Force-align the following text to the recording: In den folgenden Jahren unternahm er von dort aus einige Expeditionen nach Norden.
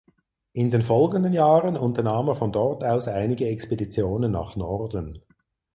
In 0.53 0.71
den 0.71 0.81
folgenden 0.81 1.31
Jahren 1.31 1.77
unternahm 1.77 2.27
er 2.29 2.33
von 2.33 2.51
dort 2.51 2.83
aus 2.83 3.07
einige 3.07 3.45
Expeditionen 3.45 4.31
nach 4.31 4.55
Norden. 4.55 5.21